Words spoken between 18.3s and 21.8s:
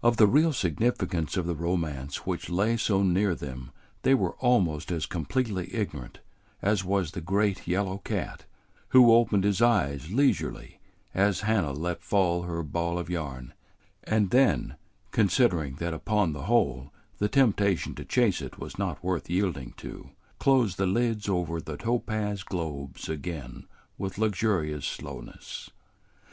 it was not worth yielding to, closed the lids over the